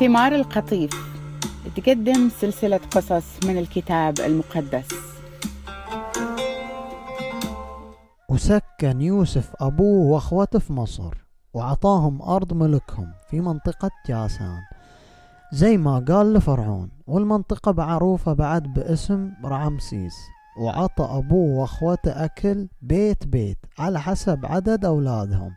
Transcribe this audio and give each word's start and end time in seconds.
ثمار 0.00 0.34
القطيف. 0.34 0.90
تقدم 1.76 2.28
سلسلة 2.40 2.80
قصص 2.90 3.46
من 3.46 3.58
الكتاب 3.58 4.20
المقدس. 4.20 4.88
وسكن 8.28 9.00
يوسف 9.00 9.52
أبوه 9.60 10.12
وأخوته 10.12 10.58
في 10.58 10.72
مصر 10.72 11.14
وعطاهم 11.54 12.22
أرض 12.22 12.52
ملكهم 12.52 13.12
في 13.30 13.40
منطقة 13.40 13.90
جاسان. 14.08 14.58
زي 15.52 15.76
ما 15.76 16.04
قال 16.08 16.32
لفرعون 16.32 16.90
والمنطقة 17.06 17.72
معروفة 17.72 18.32
بعد 18.32 18.62
باسم 18.62 19.32
رعمسيس 19.44 20.14
وعطى 20.60 21.04
أبوه 21.04 21.60
وأخوته 21.60 22.24
أكل 22.24 22.68
بيت 22.82 23.26
بيت 23.26 23.58
على 23.78 24.00
حسب 24.00 24.46
عدد 24.46 24.84
أولادهم. 24.84 25.50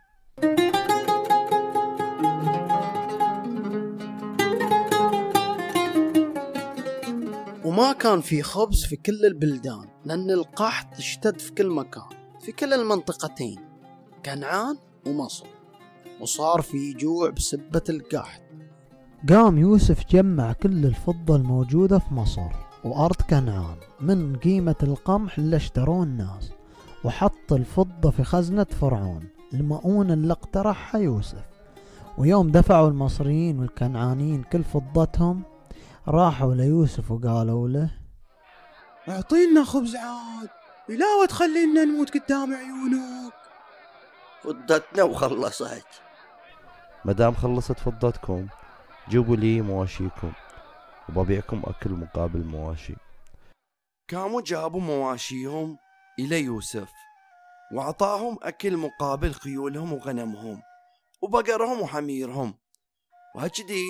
وما 7.65 7.93
كان 7.93 8.21
في 8.21 8.41
خبز 8.41 8.85
في 8.85 8.95
كل 8.95 9.25
البلدان 9.25 9.85
لأن 10.05 10.31
القحط 10.31 10.87
اشتد 10.97 11.39
في 11.39 11.51
كل 11.51 11.69
مكان 11.69 12.03
في 12.39 12.51
كل 12.51 12.73
المنطقتين 12.73 13.59
كنعان 14.25 14.77
ومصر 15.07 15.45
وصار 16.21 16.61
في 16.61 16.93
جوع 16.93 17.29
بسبة 17.29 17.83
القحط. 17.89 18.41
قام 19.29 19.57
يوسف 19.57 20.09
جمع 20.09 20.53
كل 20.53 20.85
الفضة 20.85 21.35
الموجودة 21.35 21.99
في 21.99 22.13
مصر 22.13 22.49
وأرض 22.83 23.15
كنعان 23.29 23.77
من 24.01 24.35
قيمة 24.35 24.75
القمح 24.83 25.37
اللي 25.37 25.55
اشتروه 25.55 26.03
الناس 26.03 26.51
وحط 27.03 27.53
الفضة 27.53 28.11
في 28.11 28.23
خزنة 28.23 28.63
فرعون 28.63 29.27
المؤونة 29.53 30.13
اللي 30.13 30.33
اقترحها 30.33 31.01
يوسف. 31.01 31.45
ويوم 32.17 32.51
دفعوا 32.51 32.89
المصريين 32.89 33.59
والكنعانيين 33.59 34.43
كل 34.43 34.63
فضتهم 34.63 35.43
راحوا 36.07 36.53
ليوسف 36.53 37.11
وقالوا 37.11 37.69
له 37.69 37.89
أعطينا 39.09 39.63
خبز 39.63 39.95
عاد 39.95 40.49
لا 40.89 41.25
تخلينا 41.29 41.83
نموت 41.85 42.17
قدام 42.17 42.53
عيونك. 42.53 43.33
فضتنا 44.43 45.03
وخلصت. 45.03 45.85
مدام 47.05 47.33
خلصت 47.33 47.79
فضتكم 47.79 48.47
جيبوا 49.09 49.35
لي 49.35 49.61
مواشيكم 49.61 50.33
وببيعكم 51.09 51.61
أكل 51.65 51.89
مقابل 51.91 52.43
مواشي. 52.43 52.95
قاموا 54.11 54.41
جابوا 54.41 54.81
مواشيهم 54.81 55.77
إلى 56.19 56.41
يوسف 56.41 56.91
وأعطاهم 57.73 58.37
أكل 58.41 58.77
مقابل 58.77 59.33
خيولهم 59.33 59.93
وغنمهم 59.93 60.61
وبقرهم 61.21 61.81
وحميرهم. 61.81 62.53
وهكذي 63.35 63.83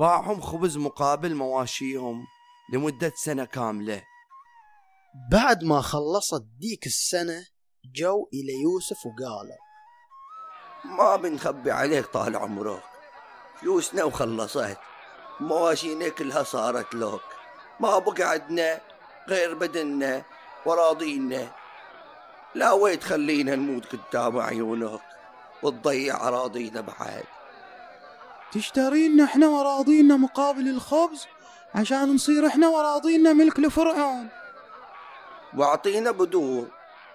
باعهم 0.00 0.40
خبز 0.40 0.76
مقابل 0.76 1.34
مواشيهم 1.34 2.26
لمدة 2.72 3.12
سنة 3.16 3.44
كاملة. 3.44 4.02
بعد 5.32 5.64
ما 5.64 5.80
خلصت 5.80 6.42
ديك 6.58 6.86
السنة 6.86 7.46
جو 7.94 8.28
إلى 8.34 8.52
يوسف 8.62 9.06
وقالوا 9.06 9.56
ما 10.84 11.16
بنخبي 11.16 11.70
عليك 11.70 12.06
طال 12.06 12.36
عمرك. 12.36 12.82
فلوسنا 13.60 14.04
وخلصت. 14.04 14.78
مواشينا 15.40 16.08
كلها 16.08 16.42
صارت 16.42 16.94
لك 16.94 17.20
ما 17.80 17.98
بقى 17.98 18.30
عندنا 18.30 18.80
غير 19.28 19.54
بدننا 19.54 20.22
وراضينا. 20.66 21.54
لا 22.54 22.72
وين 22.72 22.98
تخلينا 22.98 23.54
نموت 23.56 23.96
قدام 23.96 24.38
عيونك 24.38 25.00
وتضيع 25.62 26.28
أراضينا 26.28 26.80
بعد. 26.80 27.39
تشترينا 28.52 29.24
إحنا 29.24 29.48
وراضينا 29.48 30.16
مقابل 30.16 30.68
الخبز 30.68 31.26
عشان 31.74 32.14
نصير 32.14 32.46
إحنا 32.46 32.68
وراضينا 32.68 33.32
ملك 33.32 33.60
لفرعون. 33.60 34.28
واعطينا 35.56 36.10
بدور 36.10 36.66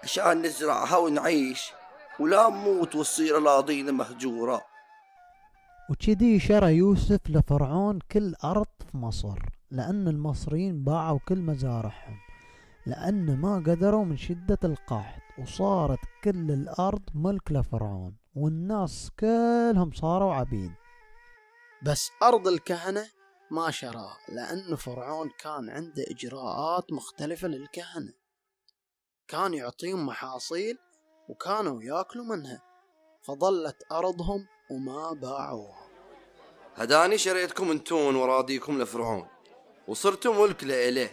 عشان 0.04 0.42
نزرعها 0.42 0.98
ونعيش 0.98 1.72
ولا 2.20 2.50
نموت 2.50 2.96
وتصير 2.96 3.38
اراضينا 3.38 3.92
مهجورة. 3.92 4.62
وكذي 5.90 6.40
شرى 6.40 6.76
يوسف 6.76 7.20
لفرعون 7.30 8.00
كل 8.12 8.34
أرض 8.44 8.68
في 8.92 8.98
مصر 8.98 9.40
لأن 9.72 10.08
المصريين 10.08 10.84
باعوا 10.84 11.20
كل 11.28 11.40
مزارعهم 11.40 12.18
لأن 12.86 13.38
ما 13.38 13.56
قدروا 13.56 14.06
من 14.06 14.18
شدة 14.18 14.60
القحط 14.64 15.22
وصارت 15.40 16.00
كل 16.24 16.52
الأرض 16.52 17.02
ملك 17.16 17.52
لفرعون 17.52 18.16
والناس 18.36 19.12
كلهم 19.20 19.92
صاروا 19.92 20.34
عبيد. 20.34 20.72
بس 21.86 22.12
أرض 22.24 22.48
الكهنة 22.48 23.10
ما 23.52 23.72
شراها 23.72 24.18
لأن 24.30 24.76
فرعون 24.76 25.30
كان 25.40 25.70
عنده 25.70 26.06
إجراءات 26.10 26.92
مختلفة 26.92 27.48
للكهنة. 27.48 28.14
كان 29.28 29.54
يعطيهم 29.54 30.06
محاصيل 30.06 30.78
وكانوا 31.30 31.84
يأكلوا 31.84 32.26
منها 32.26 32.62
فظلت 33.24 33.76
أرضهم 33.92 34.48
وما 34.72 35.14
باعوها. 35.14 35.88
هداني 36.76 37.18
شريتكم 37.18 37.72
انتون 37.72 38.16
وراضيكم 38.16 38.82
لفرعون 38.82 39.28
وصرتوا 39.88 40.48
ملك 40.48 40.64
لإله 40.64 41.10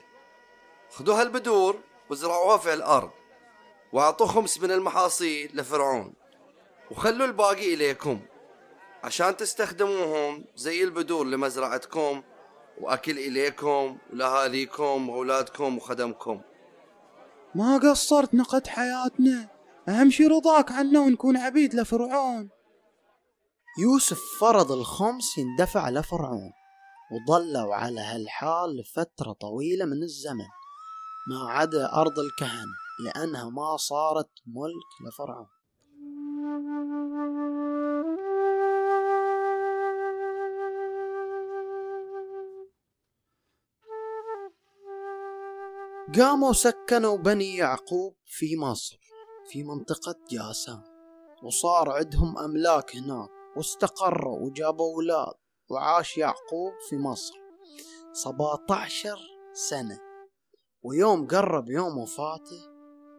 خذوا 0.91 1.21
هالبدور 1.21 1.81
وزرعوها 2.11 2.56
في 2.56 2.75
الأرض 2.75 3.11
واعطوا 3.93 4.27
خمس 4.27 4.59
من 4.61 4.71
المحاصيل 4.71 5.50
لفرعون 5.55 6.15
وخلوا 6.91 7.27
الباقي 7.27 7.75
إليكم. 7.75 8.21
عشان 9.03 9.37
تستخدموهم 9.37 10.45
زي 10.57 10.85
البدور 10.85 11.27
لمزرعتكم 11.27 12.23
وأكل 12.81 13.19
إليكم 13.19 13.99
ولأهاليكم 14.13 15.09
وأولادكم 15.09 15.77
وخدمكم. 15.77 16.41
ما 17.55 17.79
قصرت 17.79 18.35
نقد 18.35 18.67
حياتنا؟ 18.67 19.49
أهم 19.89 20.11
شي 20.11 20.27
رضاك 20.27 20.73
عنا 20.73 21.01
ونكون 21.01 21.37
عبيد 21.37 21.75
لفرعون. 21.75 22.51
يوسف 23.79 24.21
فرض 24.41 24.73
الخمس 24.73 25.39
يندفع 25.39 25.91
لفرعون 25.91 26.53
وظلوا 27.12 27.75
على 27.75 28.01
هالحال 28.01 28.77
لفترة 28.77 29.33
طويلة 29.33 29.85
من 29.85 30.03
الزمن. 30.03 30.49
ما 31.29 31.51
عدا 31.51 31.93
أرض 31.93 32.19
الكهنة 32.19 32.73
لأنها 33.05 33.51
ما 33.51 33.77
صارت 33.77 34.31
ملك 34.47 35.09
لفرعون. 35.09 35.47
قاموا 46.11 46.53
سكنوا 46.53 47.17
بني 47.17 47.57
يعقوب 47.57 48.17
في 48.27 48.57
مصر 48.57 48.99
في 49.51 49.63
منطقة 49.65 50.15
جاسان 50.31 50.81
وصار 51.43 51.91
عندهم 51.91 52.39
أملاك 52.39 52.97
هناك. 52.97 53.29
واستقروا 53.57 54.39
وجابوا 54.41 54.95
أولاد. 54.95 55.35
وعاش 55.71 56.19
يعقوب 56.19 56.73
في 56.89 56.97
مصر 56.97 57.35
سبعة 58.12 58.67
عشر 58.71 59.19
سنة. 59.53 59.99
ويوم 60.83 61.27
قرب 61.27 61.71
يوم 61.71 61.99
وفاته 61.99 62.61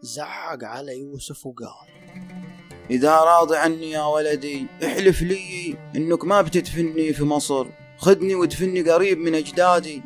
زعق 0.02 0.64
على 0.64 1.00
يوسف 1.00 1.46
وقال 1.46 1.90
إذا 2.90 3.16
راضي 3.16 3.58
عني 3.58 3.92
يا 3.92 4.06
ولدي 4.06 4.68
احلف 4.86 5.22
لي 5.22 5.78
إنك 5.96 6.26
ما 6.26 6.42
بتدفني 6.42 7.14
في 7.14 7.24
مصر. 7.24 7.68
خذني 7.98 8.36
وادفني 8.36 8.92
قريب 8.92 9.18
من 9.18 9.36
أجدادي. 9.36 10.02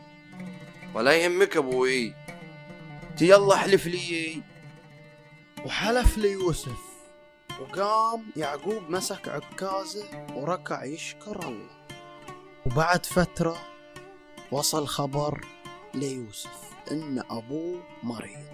ولا 0.96 1.12
يهمك 1.12 1.58
أبوي. 1.58 2.17
يلا 3.22 3.54
احلف 3.56 3.88
لي. 3.88 4.42
وحلف 5.66 6.18
ليوسف 6.18 6.78
وقام 7.62 8.26
يعقوب 8.36 8.90
مسك 8.90 9.28
عكازه 9.28 10.28
وركع 10.34 10.84
يشكر 10.84 11.48
الله. 11.48 11.78
وبعد 12.66 13.06
فترة 13.06 13.58
وصل 14.52 14.88
خبر 14.88 15.46
ليوسف 15.94 16.72
إن 16.92 17.24
أبوه 17.30 17.84
مريض. 18.04 18.48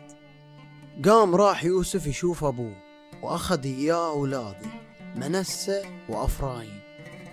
قام 1.05 1.35
راح 1.35 1.63
يوسف 1.63 2.07
يشوف 2.07 2.43
أبوه 2.43 2.75
وأخذ 3.21 3.65
إياه 3.65 4.09
أولاده 4.09 4.67
منسة 5.15 5.85
وأفرايم 6.09 6.79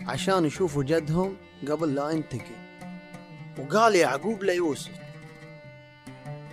عشان 0.06 0.44
يشوفوا 0.44 0.82
جدهم 0.82 1.36
قبل 1.68 1.94
لا 1.94 2.10
ينتقل 2.10 2.56
وقال 3.58 3.96
يعقوب 3.96 4.42
ليوسف 4.44 4.92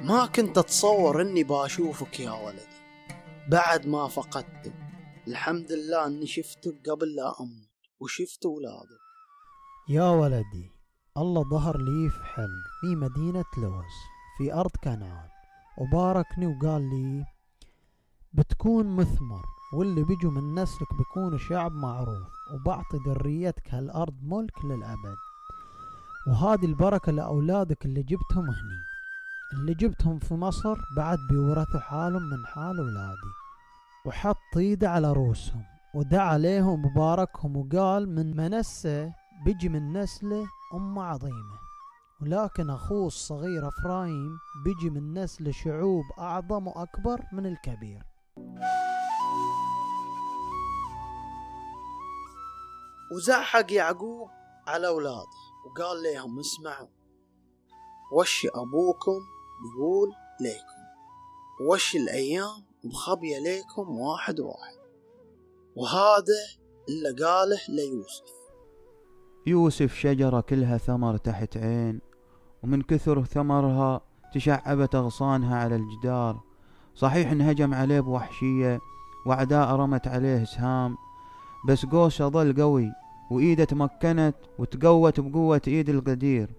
ما 0.01 0.25
كنت 0.25 0.57
أتصور 0.57 1.21
إني 1.21 1.43
بأشوفك 1.43 2.19
يا 2.19 2.31
ولدي. 2.31 2.77
بعد 3.49 3.87
ما 3.87 4.07
فقدتك 4.07 4.73
الحمد 5.27 5.71
لله 5.71 6.07
إني 6.07 6.27
شفتك 6.27 6.89
قبل 6.89 7.15
لا 7.15 7.41
أموت 7.41 7.67
وشفت 7.99 8.45
أولادك. 8.45 8.99
يا 9.89 10.09
ولدي 10.09 10.71
الله 11.17 11.49
ظهر 11.49 11.77
لي 11.77 12.09
في 12.09 12.23
حلم 12.23 12.63
في 12.81 12.95
مدينة 12.95 13.45
لوز 13.57 13.93
في 14.37 14.53
أرض 14.53 14.71
كنعان 14.83 15.29
وباركني 15.77 16.47
وقال 16.47 16.81
لي 16.89 17.25
بتكون 18.33 18.95
مثمر 18.95 19.45
واللي 19.73 20.03
بيجوا 20.03 20.31
من 20.31 20.55
نسلك 20.61 20.87
بيكونوا 20.97 21.37
شعب 21.37 21.71
معروف 21.71 22.27
وبعطي 22.53 22.97
ذريتك 23.07 23.73
هالأرض 23.73 24.15
ملك 24.23 24.65
للأبد. 24.65 25.17
وهذه 26.27 26.65
البركة 26.65 27.11
لأولادك 27.11 27.85
اللي 27.85 28.03
جبتهم 28.03 28.45
هني. 28.45 28.86
اللي 29.53 29.73
جبتهم 29.73 30.19
في 30.19 30.33
مصر 30.33 30.75
بعد 30.97 31.17
بيورثوا 31.29 31.79
حالهم 31.79 32.29
من 32.29 32.45
حال 32.45 32.77
أولادي 32.79 33.31
وحط 34.05 34.57
ايده 34.57 34.89
على 34.89 35.13
رؤوسهم 35.13 35.63
ودعا 35.95 36.25
عليهم 36.29 36.85
وباركهم 36.85 37.57
وقال 37.57 38.09
من 38.15 38.37
منسة 38.37 39.13
بيجي 39.45 39.69
من 39.69 39.97
نسلة 39.97 40.45
أمة 40.73 41.03
عظيمة. 41.03 41.57
ولكن 42.21 42.69
أخوه 42.69 43.07
الصغير 43.07 43.67
أفرايم 43.67 44.37
بيجي 44.65 44.89
من 44.89 45.13
نسل 45.23 45.53
شعوب 45.53 46.03
أعظم 46.19 46.67
وأكبر 46.67 47.21
من 47.33 47.45
الكبير. 47.45 48.03
وزعق 53.15 53.71
يعقوب 53.73 54.29
على 54.67 54.87
أولاده 54.87 55.27
وقال 55.65 56.03
لهم 56.03 56.39
اسمعوا 56.39 56.87
وش 58.13 58.47
أبوكم 58.55 59.19
بيقول 59.61 60.09
ليكم. 60.41 60.77
وش 61.69 61.95
الأيام 61.95 62.63
مخبية 62.83 63.39
ليكم 63.39 63.99
واحد 63.99 64.39
واحد. 64.39 64.77
وهذا 65.75 66.39
اللي 66.89 67.25
قاله 67.25 67.59
ليوسف. 67.69 68.37
يوسف 69.47 69.95
شجرة 69.95 70.41
كلها 70.41 70.77
ثمر 70.77 71.17
تحت 71.17 71.57
عين 71.57 72.01
ومن 72.63 72.81
كثر 72.81 73.23
ثمرها 73.23 74.01
تشعبت 74.33 74.95
أغصانها 74.95 75.57
على 75.57 75.75
الجدار. 75.75 76.43
صحيح 76.95 77.31
انهجم 77.31 77.73
عليه 77.73 77.99
بوحشية 77.99 78.79
وأعداء 79.25 79.75
رمت 79.75 80.07
عليه 80.07 80.43
سهام 80.43 80.97
بس 81.67 81.85
قوسة 81.85 82.27
ظل 82.27 82.61
قوي 82.61 82.91
وإيده 83.31 83.63
تمكنت 83.63 84.35
وتقوت 84.59 85.19
بقوة 85.19 85.61
إيد 85.67 85.89
القدير. 85.89 86.55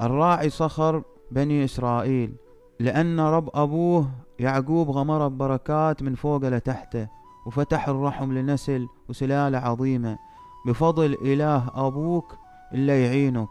الراعي 0.00 0.50
صخر 0.50 1.04
بني 1.30 1.64
إسرائيل 1.64 2.36
لأن 2.80 3.20
رب 3.20 3.50
أبوه 3.54 4.10
يعقوب 4.38 4.90
غمر 4.90 5.28
ببركات 5.28 6.02
من 6.02 6.14
فوق 6.14 6.44
لتحته 6.44 7.08
وفتح 7.46 7.88
الرحم 7.88 8.32
لنسل 8.32 8.88
وسلالة 9.08 9.58
عظيمة. 9.58 10.18
بفضل 10.66 11.16
إله 11.22 11.70
أبوك 11.86 12.34
اللي 12.72 13.04
يعينك. 13.04 13.48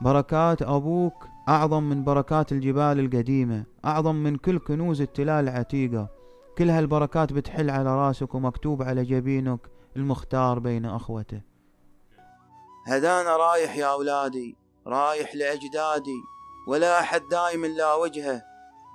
بركات 0.00 0.62
أبوك 0.62 1.26
أعظم 1.48 1.82
من 1.82 2.04
بركات 2.04 2.52
الجبال 2.52 3.00
القديمة 3.00 3.64
أعظم 3.84 4.14
من 4.14 4.36
كل 4.36 4.58
كنوز 4.58 5.00
التلال 5.00 5.48
العتيقة. 5.48 6.08
كل 6.58 6.70
هالبركات 6.70 7.32
بتحل 7.32 7.70
على 7.70 7.96
راسك 7.96 8.34
ومكتوب 8.34 8.82
على 8.82 9.04
جبينك 9.04 9.60
المختار 9.96 10.58
بين 10.58 10.84
أخوته. 10.84 11.40
هدانا 12.86 13.36
رايح 13.36 13.76
يا 13.76 13.86
أولادي 13.86 14.56
رايح 14.86 15.34
لأجدادي. 15.34 16.37
ولا 16.68 17.00
أحد 17.00 17.28
دايم 17.28 17.64
إلا 17.64 17.94
وجهه. 17.94 18.42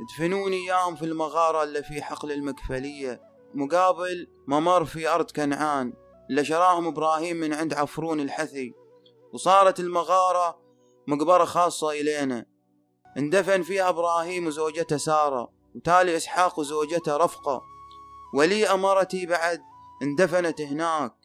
دفنوني 0.10 0.66
يام 0.66 0.96
في 0.96 1.06
المغارة 1.06 1.64
اللي 1.64 1.84
في 1.84 2.02
حقل 2.02 2.32
المكفلية. 2.32 3.22
مقابل 3.54 4.28
ممر 4.48 4.86
في 4.86 5.08
أرض 5.08 5.32
كنعان. 5.32 5.94
اللي 6.30 6.46
شراهم 6.46 6.88
إبراهيم 6.88 7.38
من 7.38 7.54
عند 7.54 7.74
عفرون 7.74 8.20
الحثي. 8.20 8.74
وصارت 9.34 9.80
المغارة 9.80 10.60
مقبرة 11.08 11.46
خاصة 11.46 11.92
إلينا. 11.92 12.46
اندفن 13.18 13.62
فيها 13.62 13.90
إبراهيم 13.90 14.48
وزوجته 14.48 14.98
سارة 14.98 15.52
وتالي 15.76 16.18
إسحاق 16.18 16.60
وزوجته 16.60 17.18
رفقة. 17.18 17.62
ولي 18.34 18.68
أمرتي 18.68 19.26
بعد 19.26 19.62
اندفنت 20.02 20.62
هناك. 20.62 21.23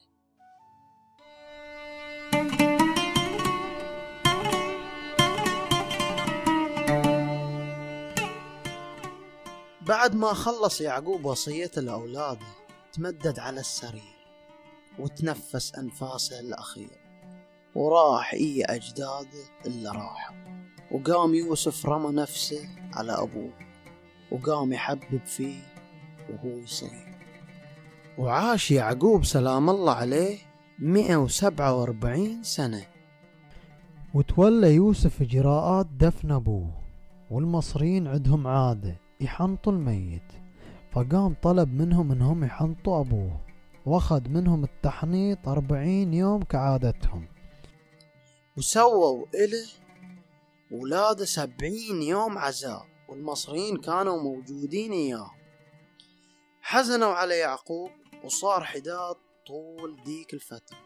بعد 9.89 10.15
ما 10.15 10.33
خلص 10.33 10.81
يعقوب 10.81 11.25
وصيته 11.25 11.81
لأولاده 11.81 12.45
تمدد 12.93 13.39
على 13.39 13.59
السرير 13.59 14.15
وتنفس 14.99 15.75
أنفاسه 15.75 16.39
الأخيرة 16.39 16.97
وراح 17.75 18.33
إي 18.33 18.63
أجداده 18.63 19.43
اللي 19.65 19.89
راحوا. 19.89 20.35
وقام 20.91 21.35
يوسف 21.35 21.85
رمى 21.85 22.15
نفسه 22.15 22.69
على 22.93 23.11
أبوه 23.11 23.53
وقام 24.31 24.73
يحبب 24.73 25.25
فيه 25.25 25.59
وهو 26.29 26.57
يصير. 26.57 27.17
وعاش 28.17 28.71
يعقوب 28.71 29.25
سلام 29.25 29.69
الله 29.69 29.93
عليه 29.93 30.37
147 30.79 32.43
سنة. 32.43 32.85
وتولى 34.13 34.75
يوسف 34.75 35.21
إجراءات 35.21 35.85
دفن 35.85 36.31
أبوه 36.31 36.71
والمصريين 37.31 38.07
عندهم 38.07 38.47
عادة. 38.47 39.08
يحنطوا 39.21 39.71
الميت. 39.71 40.31
فقام 40.91 41.35
طلب 41.41 41.73
منهم 41.73 42.11
انهم 42.11 42.43
يحنطوا 42.43 43.01
أبوه 43.01 43.41
وأخذ 43.85 44.29
منهم 44.29 44.63
التحنيط 44.63 45.47
أربعين 45.47 46.13
يوم 46.13 46.43
كعادتهم. 46.43 47.27
وسووا 48.57 49.25
إله 49.35 49.67
ولاده 50.71 51.25
سبعين 51.25 52.01
يوم 52.01 52.37
عزاء 52.37 52.85
والمصريين 53.09 53.77
كانوا 53.77 54.23
موجودين 54.23 54.91
إياه. 54.91 55.31
حزنوا 56.61 57.13
على 57.13 57.37
يعقوب 57.37 57.89
وصار 58.23 58.63
حداد 58.63 59.15
طول 59.47 59.95
ديك 60.05 60.33
الفترة. 60.33 60.77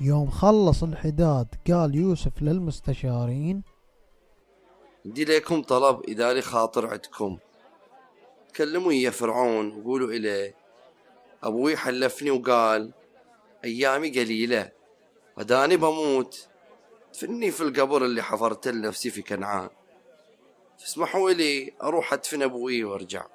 يوم 0.00 0.30
خلص 0.30 0.82
الحداد 0.82 1.46
قال 1.70 1.94
يوسف 1.94 2.42
للمستشارين 2.42 3.62
عندي 5.06 5.24
لكم 5.24 5.62
طلب 5.62 6.04
إذا 6.08 6.32
لي 6.32 6.42
خاطر 6.42 6.86
عندكم. 6.86 7.38
كلموا 8.56 8.92
يا 8.92 9.10
فرعون 9.10 9.78
وقولوا 9.78 10.08
إليه 10.08 10.56
أبوي 11.42 11.76
حلفني 11.76 12.30
وقال 12.30 12.92
أيامي 13.64 14.10
قليلة 14.10 14.72
وداني 15.38 15.76
بموت. 15.76 16.48
دفني 17.14 17.50
في 17.50 17.60
القبر 17.60 18.04
اللي 18.04 18.22
حفرت 18.22 18.68
لنفسي 18.68 19.10
في 19.10 19.22
كنعان. 19.22 19.70
فاسمحوا 20.78 21.30
لي 21.30 21.74
أروح 21.82 22.12
أدفن 22.12 22.42
أبوي 22.42 22.84
وأرجع. 22.84 23.26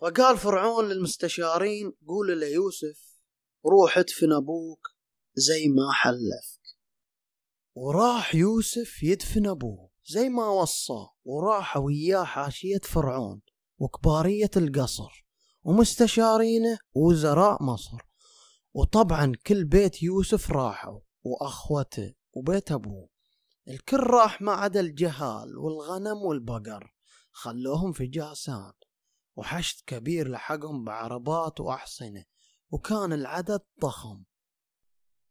فقال 0.00 0.38
فرعون 0.38 0.88
للمستشارين 0.88 1.92
قولوا 2.08 2.34
ليوسف 2.34 3.20
روح 3.66 3.98
ادفن 3.98 4.32
أبوك 4.32 4.88
زي 5.34 5.68
ما 5.68 5.92
حلفك. 5.92 6.60
وراح 7.74 8.34
يوسف 8.34 9.02
يدفن 9.02 9.46
أبوه. 9.46 9.89
زي 10.10 10.28
ما 10.28 10.48
وصاه 10.48 11.14
وراح 11.24 11.76
وياه 11.76 12.24
حاشية 12.24 12.78
فرعون 12.78 13.42
وكبارية 13.78 14.50
القصر 14.56 15.26
ومستشارينه 15.62 16.78
ووزراء 16.94 17.62
مصر. 17.62 17.98
وطبعا 18.74 19.32
كل 19.46 19.64
بيت 19.64 20.02
يوسف 20.02 20.50
راحوا 20.50 21.00
وأخوته 21.22 22.14
وبيت 22.32 22.72
أبوه. 22.72 23.08
الكل 23.68 23.96
راح 23.96 24.42
ما 24.42 24.52
عدا 24.52 24.80
الجهال 24.80 25.58
والغنم 25.58 26.22
والبقر. 26.22 26.94
خلوهم 27.32 27.92
في 27.92 28.06
جاسان. 28.06 28.72
وحشد 29.36 29.84
كبير 29.86 30.28
لحقهم 30.28 30.84
بعربات 30.84 31.60
وأحصنة. 31.60 32.24
وكان 32.70 33.12
العدد 33.12 33.60
ضخم. 33.80 34.24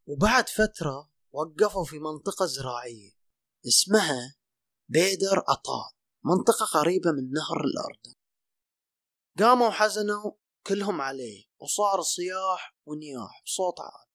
وبعد 0.05 0.49
فترة 0.49 1.09
وقفوا 1.31 1.83
في 1.83 1.99
منطقة 1.99 2.45
زراعية. 2.45 3.11
اسمها 3.67 4.38
بيدر 4.91 5.43
أطاد 5.47 5.91
منطقة 6.25 6.65
قريبة 6.65 7.11
من 7.11 7.31
نهر 7.31 7.63
الأردن 7.63 8.19
قاموا 9.39 9.69
حزنوا 9.69 10.31
كلهم 10.67 11.01
عليه 11.01 11.45
وصار 11.59 12.01
صياح 12.01 12.75
ونياح 12.85 13.43
بصوت 13.45 13.79
عالي. 13.79 14.09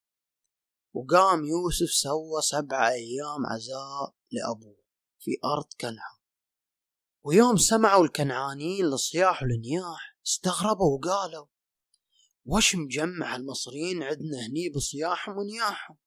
وقام 0.95 1.45
يوسف 1.45 1.91
سوى 1.91 2.43
سبع 2.43 2.89
أيام 2.89 3.47
عزاء 3.47 4.15
لأبوه 4.33 4.85
في 5.19 5.31
أرض 5.45 5.67
كنعان. 5.81 6.19
ويوم 7.25 7.57
سمعوا 7.57 8.05
الكنعانيين 8.05 8.91
لصياح 8.91 9.43
والنياح 9.43 10.19
استغربوا 10.27 10.99
وقالوا 10.99 11.47
وش 12.45 12.75
مجمع 12.75 13.37
المصريين 13.37 14.03
عندنا 14.03 14.47
هني 14.47 14.69
بصياحهم 14.77 15.39
ونياحهم؟ 15.39 15.99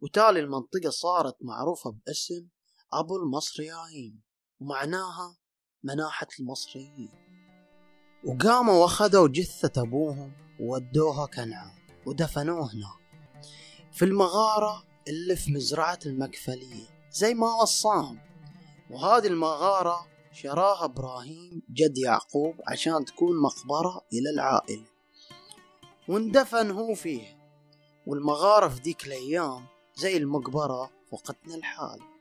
وتالي 0.00 0.40
المنطقة 0.40 0.90
صارت 0.90 1.36
معروفة 1.40 1.90
باسم 2.06 2.48
أبو 2.92 3.16
المصريين 3.16 4.20
ومعناها 4.60 5.36
مناحة 5.82 6.26
المصريين. 6.40 7.10
وقاموا 8.24 8.74
وأخذوا 8.74 9.28
جثة 9.28 9.82
أبوهم 9.82 10.32
وودوها 10.60 11.26
كنعان 11.26 11.74
ودفنوه 12.06 12.72
هناك. 12.74 13.02
في 13.92 14.04
المغارة 14.04 14.84
اللي 15.08 15.36
في 15.36 15.52
مزرعة 15.52 15.98
المكفلية 16.06 17.08
زي 17.10 17.34
ما 17.34 17.52
وصاهم. 17.62 18.18
وهذه 18.90 19.26
المغارة 19.26 20.06
شراها 20.32 20.84
إبراهيم 20.84 21.62
جد 21.70 21.98
يعقوب 21.98 22.54
عشان 22.68 23.04
تكون 23.04 23.42
مقبرة 23.42 24.00
إلى 24.12 24.30
العائلة. 24.30 24.86
واندفن 26.08 26.70
هو 26.70 26.94
فيه 26.94 27.42
والمغارة 28.06 28.68
في 28.68 28.80
ذيك 28.80 29.06
الأيام 29.06 29.66
زي 29.96 30.16
المقبرة 30.16 30.90
وقتنا 31.12 31.54
الحال. 31.54 32.11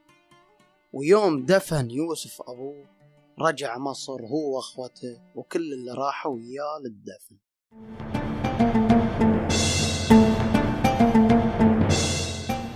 ويوم 0.94 1.46
دفن 1.46 1.92
يوسف 1.92 2.42
أبوه 2.42 2.86
رجع 3.42 3.78
مصر 3.78 4.26
هو 4.26 4.56
وأخوته 4.56 5.20
وكل 5.36 5.74
اللي 5.74 5.92
راحوا 5.92 6.36
وياه 6.36 6.80
للدفن. 6.84 7.36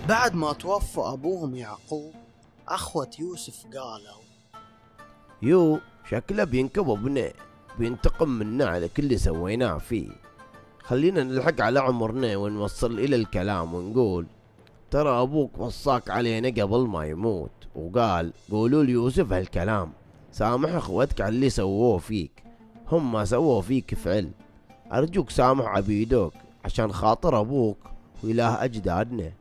بعد 0.10 0.36
ما 0.36 0.54
توفى 0.54 1.02
أبوهم 1.02 1.56
يعقوب 1.56 2.14
أخوة 2.68 3.10
يوسف 3.20 3.64
قالوا 3.64 4.22
يو 5.42 5.80
شكله 6.10 6.44
بينكب 6.44 6.90
ابنه 6.90 7.32
بينتقم 7.80 8.30
منا 8.30 8.66
على 8.66 8.88
كل 8.88 9.04
اللي 9.04 9.18
سويناه 9.18 9.78
فيه. 9.78 10.10
خلينا 10.80 11.24
نلحق 11.24 11.62
على 11.62 11.80
عمرنا 11.80 12.38
ونوصل 12.38 13.00
إلى 13.00 13.16
الكلام 13.16 13.74
ونقول 13.74 14.28
ترى 14.92 15.22
أبوك 15.22 15.60
وصاك 15.60 16.10
علينا 16.10 16.48
قبل 16.64 16.88
ما 16.88 17.06
يموت. 17.06 17.65
وقال 17.76 18.34
قولوا 18.52 18.84
ليوسف 18.84 19.34
هالكلام؟ 19.34 19.92
سامح 20.32 20.70
أخوتك 20.70 21.22
على 21.22 21.36
اللي 21.36 21.50
سووه 21.50 21.98
فيك. 21.98 22.44
هم 22.92 23.12
ما 23.12 23.26
سووه 23.26 23.62
فيك 23.62 23.96
فعل. 23.96 24.32
أرجوك 24.94 25.30
سامح 25.30 25.66
عبيدوك 25.66 26.34
عشان 26.66 26.94
خاطر 26.94 27.40
أبوك 27.40 27.78
وإله 28.24 28.64
أجدادنا. 28.64 29.32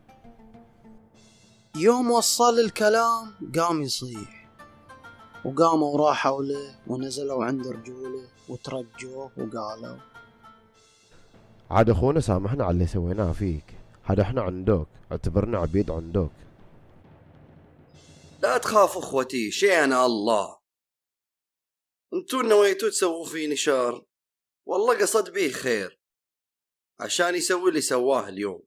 يوم 1.77 2.11
وصل 2.11 2.59
الكلام 2.61 3.31
قام 3.59 3.83
يصيح. 3.83 4.49
وقاموا 5.45 5.95
وراحوا 5.95 6.43
له 6.43 6.75
ونزلوا 6.87 7.45
عند 7.45 7.67
رجوله 7.67 8.23
وترجوه 8.49 9.31
وقالوا 9.37 9.97
عاد 11.71 11.91
أخونا 11.91 12.21
سامحنا 12.21 12.65
على 12.65 12.75
اللي 12.75 12.87
سويناه 12.87 13.33
فيك. 13.33 13.65
هذا 14.05 14.23
إحنا 14.23 14.43
عندك 14.43 14.87
اعتبرنا 15.13 15.59
عبيد 15.59 15.91
عندك 15.91 16.31
لا 18.45 18.59
تخاف 18.59 18.99
أخوتي 18.99 19.51
شيئنا 19.51 20.07
الله. 20.07 20.59
أنتو 22.15 22.43
نويتوا 22.43 22.89
تسووا 22.89 23.27
فيني 23.27 23.57
شر 23.57 24.07
والله 24.67 24.99
قصد 24.99 25.31
بيه 25.33 25.53
خير. 25.53 26.01
عشان 27.01 27.35
يسوي 27.35 27.69
اللي 27.69 27.81
سواه 27.81 28.29
اليوم. 28.29 28.63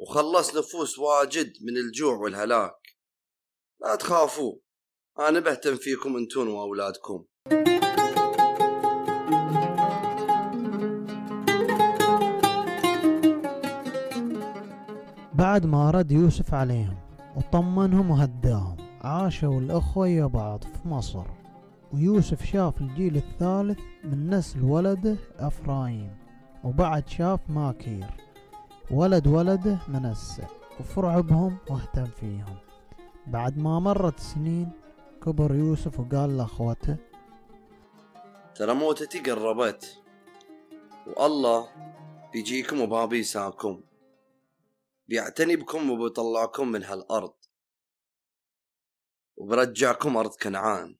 وخلص 0.00 0.56
نفوس 0.56 0.98
واجد 0.98 1.52
من 1.62 1.76
الجوع 1.76 2.16
والهلاك. 2.16 2.96
لا 3.80 3.96
تخافوا 3.96 4.58
أنا 5.18 5.40
بهتم 5.40 5.76
فيكم 5.76 6.16
أنتون 6.16 6.48
وأولادكم. 6.48 7.26
بعد 15.34 15.66
ما 15.66 15.90
رد 15.90 16.12
يوسف 16.12 16.54
عليهم 16.54 16.96
وطمنهم 17.36 18.10
وهداهم. 18.10 18.81
عاشوا 19.02 19.60
الأخوة 19.60 20.08
يا 20.08 20.26
بعض 20.26 20.64
في 20.64 20.88
مصر. 20.88 21.24
ويوسف 21.92 22.44
شاف 22.44 22.80
الجيل 22.80 23.16
الثالث 23.16 23.80
من 24.04 24.30
نسل 24.30 24.64
ولده 24.64 25.16
أفرايم 25.38 26.16
وبعد 26.64 27.08
شاف 27.08 27.40
ماكير 27.48 28.06
ولد 28.90 29.26
ولده 29.26 29.78
منسى 29.88 30.46
وفرع 30.80 31.20
بهم 31.20 31.58
واهتم 31.70 32.04
فيهم. 32.04 32.56
بعد 33.26 33.58
ما 33.58 33.78
مرت 33.80 34.20
سنين 34.20 34.70
كبر 35.22 35.54
يوسف 35.54 36.00
وقال 36.00 36.36
لأخوته 36.36 36.96
ترى 38.54 38.74
موتتي 38.74 39.20
قربت 39.20 39.98
والله 41.16 41.68
بيجيكم 42.32 42.80
وبابي 42.80 43.18
يساكم 43.18 43.80
بيعتني 45.08 45.56
بكم 45.56 45.90
وبيطلعكم 45.90 46.68
من 46.68 46.84
هالأرض. 46.84 47.32
وبرجعكم 49.36 50.16
أرض 50.16 50.34
كنعان. 50.34 50.98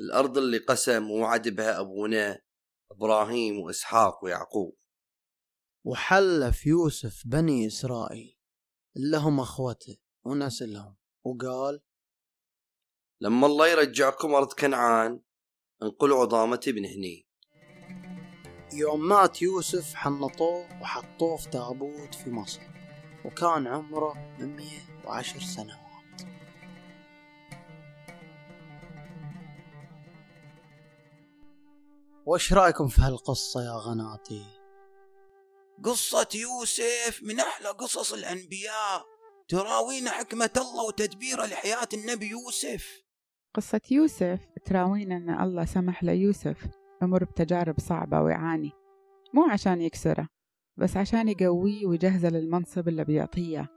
الأرض 0.00 0.38
اللي 0.38 0.58
قسم 0.58 1.10
ووعد 1.10 1.48
بها 1.48 1.80
أبونا 1.80 2.42
إبراهيم 2.90 3.60
وإسحاق 3.60 4.24
ويعقوب. 4.24 4.76
وحلف 5.86 6.66
يوسف 6.66 7.22
بني 7.26 7.66
إسرائيل. 7.66 8.38
اللي 8.96 9.16
هم 9.16 9.40
أخوته 9.40 9.98
ونسلهم 10.24 10.96
وقال 11.24 11.80
لما 13.20 13.46
الله 13.46 13.68
يرجعكم 13.68 14.34
أرض 14.34 14.52
كنعان 14.52 15.20
انقلوا 15.82 16.22
عظامتي 16.22 16.72
من 16.72 16.84
هني. 16.84 17.28
يوم 18.72 19.08
مات 19.08 19.42
يوسف 19.42 19.94
حنطوه 19.94 20.82
وحطوه 20.82 21.36
في 21.36 21.50
تابوت 21.50 22.14
في 22.14 22.30
مصر 22.30 22.60
وكان 23.24 23.66
عمره 23.66 24.14
110 24.38 25.40
سنوات 25.40 25.85
وش 32.26 32.52
رأيكم 32.52 32.88
في 32.88 33.00
هالقصة 33.00 33.60
يا 33.64 33.72
غناتي؟ 33.72 34.44
قصة 35.84 36.28
يوسف 36.34 37.20
من 37.22 37.40
أحلى 37.40 37.68
قصص 37.68 38.12
الأنبياء 38.12 39.04
تراوينا 39.48 40.10
حكمة 40.10 40.50
الله 40.56 40.84
وتدبيره 40.84 41.46
لحياة 41.46 41.88
النبي 41.94 42.26
يوسف. 42.26 43.02
قصة 43.54 43.80
يوسف 43.90 44.40
تراوينا 44.64 45.16
أن 45.16 45.40
الله 45.40 45.64
سمح 45.64 46.04
ليوسف 46.04 46.56
يمر 47.02 47.24
بتجارب 47.24 47.80
صعبة 47.80 48.20
ويعاني 48.20 48.72
مو 49.34 49.44
عشان 49.50 49.80
يكسره 49.80 50.28
بس 50.76 50.96
عشان 50.96 51.28
يقويه 51.28 51.86
ويجهزه 51.86 52.28
للمنصب 52.28 52.88
اللي 52.88 53.04
بيعطيه. 53.04 53.68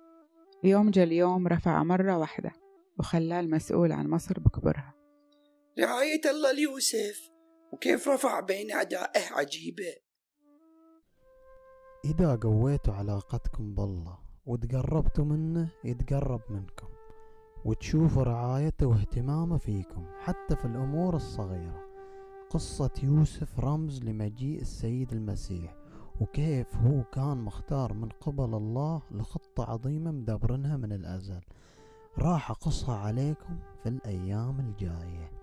يوم 0.63 0.91
جا 0.91 1.03
اليوم 1.03 1.47
رفع 1.47 1.83
مرة 1.83 2.17
واحدة 2.17 2.51
وخلاه 2.99 3.39
المسؤول 3.39 3.91
عن 3.91 4.09
مصر 4.09 4.39
بكبرها 4.39 4.93
رعاية 5.79 6.21
الله 6.25 6.51
ليوسف. 6.51 7.38
وكيف 7.73 8.07
رفع 8.07 8.39
بين 8.39 8.71
أعدائه 8.71 9.33
عجيبة. 9.33 9.95
إذا 12.05 12.35
قويتوا 12.35 12.93
علاقتكم 12.93 13.75
بالله 13.75 14.17
وتقربتوا 14.45 15.25
منه 15.25 15.69
يتقرب 15.83 16.41
منكم 16.49 16.87
وتشوفوا 17.65 18.23
رعايته 18.23 18.87
واهتمامه 18.87 19.57
فيكم 19.57 20.05
حتى 20.19 20.55
في 20.55 20.65
الأمور 20.65 21.15
الصغيرة. 21.15 21.85
قصة 22.49 22.91
يوسف 23.03 23.59
رمز 23.59 24.03
لمجيء 24.03 24.61
السيد 24.61 25.13
المسيح 25.13 25.75
وكيف 26.21 26.75
هو 26.75 27.03
كان 27.03 27.37
مختار 27.37 27.93
من 27.93 28.09
قبل 28.09 28.55
الله 28.55 29.01
لخطة 29.11 29.71
عظيمة 29.71 30.11
مدبرنها 30.11 30.77
من 30.77 30.91
الأزل. 30.91 31.41
راح 32.17 32.51
أقصها 32.51 32.95
عليكم 32.95 33.59
في 33.83 33.89
الأيام 33.89 34.59
الجاية. 34.59 35.38